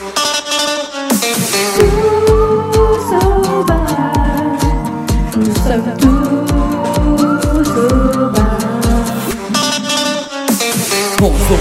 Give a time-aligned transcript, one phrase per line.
[0.00, 0.10] on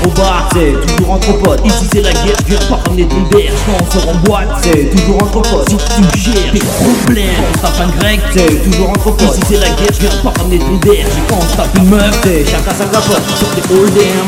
[0.10, 1.66] bar, c'est toujours entre potes.
[1.66, 3.56] Ici c'est la guerre, je viens pas ramener ton berge.
[3.66, 5.70] Quand on sort en boîte, c'est toujours entre potes.
[5.70, 9.38] Si tu gères tes problèmes, quand on un grec, c'est toujours entre potes.
[9.38, 11.08] Ici c'est la guerre, je viens pas ramener ton berge.
[11.28, 13.24] Quand on tape une meuf, c'est chacun sa capote.
[13.38, 14.28] Sur tes hold'em.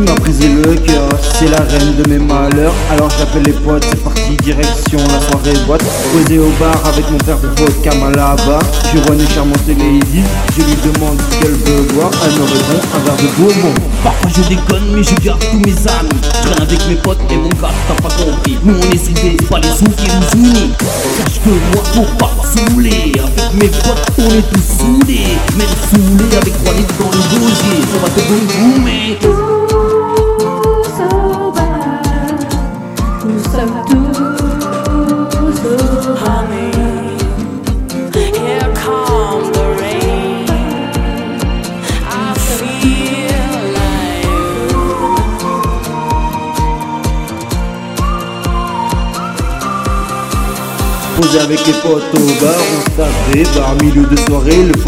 [0.00, 2.74] M'a brisé le cœur, c'est la reine de mes malheurs.
[2.90, 5.84] Alors j'appelle les potes, c'est parti, direction la soirée boîte.
[6.12, 8.58] Posé au bar avec mon verre de vodka Malaba.
[8.92, 10.22] Je vois une charmante lady,
[10.56, 12.10] je lui demande ce qu'elle veut boire.
[12.24, 13.74] Elle me répond un verre de bourbon.
[14.02, 16.20] Parfois je déconne, mais je garde tous mes amis.
[16.22, 18.58] Je traîne avec mes potes et mon gars, t'as pas compris.
[18.64, 20.76] Nous on est soudés, pas les sous qui nous unissent.
[21.18, 23.12] Sache que moi, faut pas saouler.
[23.18, 25.38] Avec mes potes, on est tous soudés.
[25.56, 27.78] Même saoulés avec trois litres dans le gosier.
[27.92, 29.37] Ça va te boum
[33.58, 34.08] sommes tous
[51.40, 53.06] avec les potes au bar,
[53.54, 54.78] Par milieu de soirée, le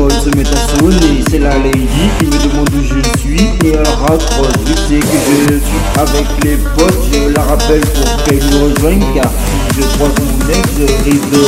[4.10, 9.04] Que c'est que je suis avec les potes Je la rappelle pour qu'elle nous rejoigne
[9.14, 9.30] Car
[9.76, 10.68] je croise mon ex,
[11.04, 11.44] risque de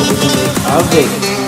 [0.70, 1.42] avec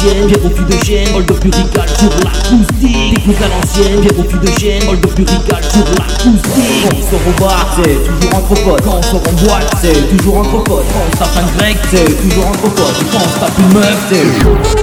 [0.00, 3.14] l'ancienne, j'ai refus de gêne, hold up purical sur l'acoustique.
[3.14, 6.82] Technique à l'ancienne, j'ai refus de gêne, hold up purical sur l'acoustique.
[6.82, 8.82] Quand on sort au bar, c'est toujours entre potes.
[8.82, 10.84] Quand on sort en boîte, c'est toujours entre potes.
[10.92, 13.04] Quand on tape un grec, c'est toujours entre potes.
[13.12, 14.79] Quand on tape une meuf, c'est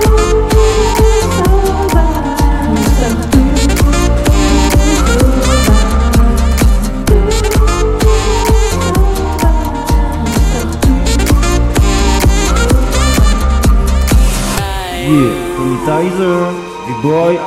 [15.08, 16.52] Yeah, Tommy Tizer,
[16.86, 17.40] B-Boy,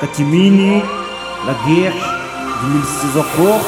[0.00, 0.80] Katimini,
[1.44, 1.92] La Guerre,
[2.62, 3.60] 2016 encore